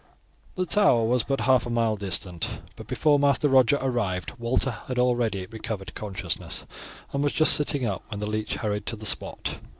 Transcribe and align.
The 0.55 0.65
Tower 0.65 1.03
was 1.03 1.21
but 1.21 1.41
half 1.41 1.67
a 1.67 1.69
mile 1.69 1.95
distant, 1.95 2.49
but 2.75 2.87
before 2.87 3.19
Master 3.19 3.47
Roger 3.47 3.77
arrived 3.79 4.31
Walter 4.39 4.71
had 4.71 4.97
already 4.97 5.45
recovered 5.45 5.93
consciousness, 5.93 6.65
and 7.13 7.23
was 7.23 7.33
just 7.33 7.53
sitting 7.53 7.85
up 7.85 8.01
when 8.07 8.19
the 8.19 8.25
leech 8.25 8.55
hurried 8.55 8.77
up 8.81 8.85
to 8.85 8.95
the 8.95 9.05
spot. 9.05 9.59